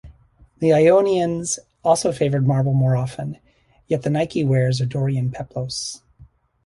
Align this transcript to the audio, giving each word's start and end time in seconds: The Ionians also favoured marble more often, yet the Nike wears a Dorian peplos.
The 0.57 0.73
Ionians 0.73 1.59
also 1.83 2.11
favoured 2.11 2.47
marble 2.47 2.73
more 2.73 2.95
often, 2.97 3.37
yet 3.85 4.01
the 4.01 4.09
Nike 4.09 4.43
wears 4.43 4.81
a 4.81 4.87
Dorian 4.87 5.29
peplos. 5.29 6.01